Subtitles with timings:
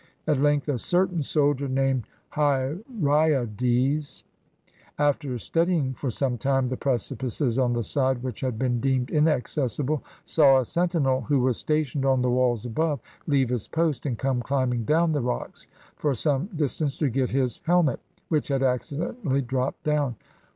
[0.25, 4.23] At length a certain soldier, named Hyraeades,
[4.97, 10.03] after studying for some time the precipices on the side which had been deemed inaccessible,
[10.25, 14.41] saw a sentinel, who was stationed on the walls above, leave his post and come
[14.41, 15.67] cHmbing down the rocks
[15.97, 20.15] for some distance to get his hel met, which had accidentally dropped down.